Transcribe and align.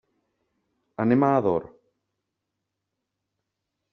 Anem 1.03 1.25
a 1.27 1.29
Ador. 1.41 1.67